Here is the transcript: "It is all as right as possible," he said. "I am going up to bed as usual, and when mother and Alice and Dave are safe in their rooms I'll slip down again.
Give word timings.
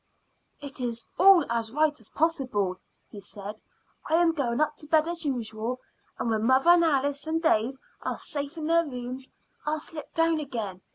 "It 0.61 0.79
is 0.81 1.05
all 1.19 1.45
as 1.47 1.71
right 1.71 1.99
as 1.99 2.09
possible," 2.09 2.79
he 3.11 3.21
said. 3.21 3.61
"I 4.09 4.15
am 4.15 4.31
going 4.33 4.59
up 4.59 4.75
to 4.77 4.87
bed 4.87 5.07
as 5.07 5.25
usual, 5.25 5.79
and 6.17 6.31
when 6.31 6.43
mother 6.43 6.71
and 6.71 6.83
Alice 6.83 7.27
and 7.27 7.39
Dave 7.39 7.77
are 8.01 8.17
safe 8.17 8.57
in 8.57 8.65
their 8.65 8.83
rooms 8.83 9.31
I'll 9.63 9.79
slip 9.79 10.11
down 10.15 10.39
again. 10.39 10.81